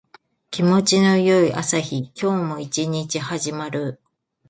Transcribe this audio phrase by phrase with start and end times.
[0.49, 2.11] 気持ちの良い朝日。
[2.19, 3.99] 今日も一日始まる。